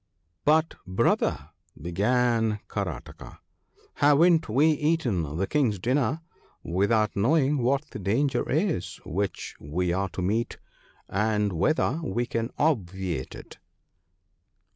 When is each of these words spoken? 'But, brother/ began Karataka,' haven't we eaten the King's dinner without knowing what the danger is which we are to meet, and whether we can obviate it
'But, 0.51 0.73
brother/ 0.87 1.51
began 1.79 2.59
Karataka,' 2.67 3.37
haven't 4.01 4.49
we 4.49 4.71
eaten 4.71 5.37
the 5.37 5.45
King's 5.45 5.77
dinner 5.77 6.21
without 6.63 7.15
knowing 7.15 7.59
what 7.59 7.87
the 7.91 7.99
danger 7.99 8.49
is 8.49 8.95
which 9.05 9.55
we 9.59 9.93
are 9.93 10.09
to 10.09 10.23
meet, 10.23 10.57
and 11.07 11.53
whether 11.53 12.01
we 12.03 12.25
can 12.25 12.49
obviate 12.57 13.35
it 13.35 13.59